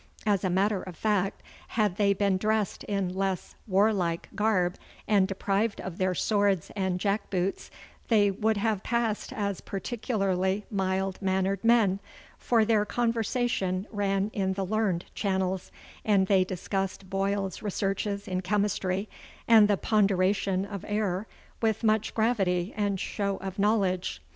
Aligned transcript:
As 0.25 0.43
a 0.43 0.49
matter 0.49 0.81
of 0.81 0.97
fact, 0.97 1.43
had 1.67 1.97
they 1.97 2.11
been 2.11 2.37
dressed 2.39 2.83
in 2.85 3.13
less 3.13 3.53
warlike 3.67 4.29
garb 4.33 4.77
and 5.07 5.27
deprived 5.27 5.79
of 5.79 5.99
their 5.99 6.15
swords 6.15 6.71
and 6.75 6.99
jack 6.99 7.29
boots, 7.29 7.69
they 8.07 8.31
would 8.31 8.57
have 8.57 8.81
passed 8.81 9.31
as 9.31 9.61
particularly 9.61 10.65
mild 10.71 11.21
mannered 11.21 11.63
men, 11.63 11.99
for 12.39 12.65
their 12.65 12.83
conversation 12.83 13.85
ran 13.91 14.31
in 14.33 14.53
the 14.53 14.65
learned 14.65 15.05
channels, 15.13 15.71
and 16.03 16.25
they 16.25 16.43
discussed 16.43 17.07
Boyle's 17.07 17.61
researches 17.61 18.27
in 18.27 18.41
chemistry 18.41 19.07
and 19.47 19.67
the 19.67 19.77
ponderation 19.77 20.65
of 20.65 20.83
air 20.87 21.27
with 21.61 21.83
much 21.83 22.15
gravity 22.15 22.73
and 22.75 22.99
show 22.99 23.37
of 23.37 23.59
knowledge. 23.59 24.19